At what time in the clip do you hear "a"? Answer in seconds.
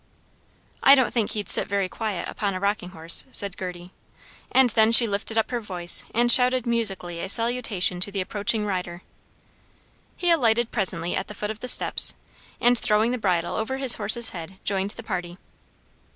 2.55-2.59, 7.19-7.29